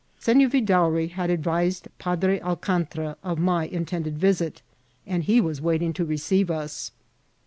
SeSor 0.19 0.49
Yidaury 0.49 1.11
had 1.11 1.29
advised 1.29 1.87
Padre 1.99 2.39
Alcantra 2.39 3.17
of 3.23 3.37
my 3.37 3.67
in 3.67 3.85
tended 3.85 4.17
visit, 4.17 4.63
and 5.05 5.25
he 5.25 5.39
was 5.39 5.61
waiting 5.61 5.93
to 5.93 6.03
receive 6.05 6.49
us. 6.49 6.91